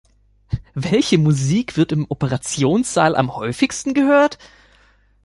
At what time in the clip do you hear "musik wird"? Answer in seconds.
1.19-1.91